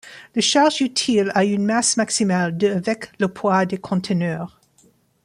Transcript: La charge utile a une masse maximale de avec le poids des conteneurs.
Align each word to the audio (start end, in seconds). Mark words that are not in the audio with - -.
La 0.35 0.41
charge 0.41 0.81
utile 0.81 1.31
a 1.35 1.45
une 1.45 1.63
masse 1.63 1.95
maximale 1.95 2.57
de 2.57 2.67
avec 2.71 3.11
le 3.19 3.27
poids 3.27 3.67
des 3.67 3.77
conteneurs. 3.77 4.59